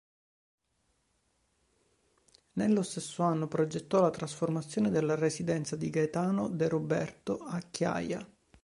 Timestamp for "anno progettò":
3.21-4.01